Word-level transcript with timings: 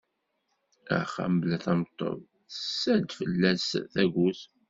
Axxam 0.97 1.33
bla 1.41 1.57
tameṭṭut 1.63 2.21
tessa-d 2.51 3.09
fell-as 3.19 3.65
tagut. 3.93 4.39